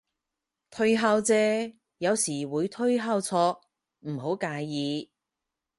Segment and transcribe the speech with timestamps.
[0.71, 3.61] 推敲啫，有時會推敲錯，
[3.99, 5.11] 唔好介意